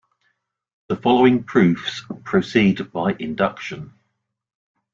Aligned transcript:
The 0.87 0.95
following 0.95 1.43
proofs 1.43 2.01
proceed 2.23 2.91
by 2.91 3.15
induction. 3.19 3.93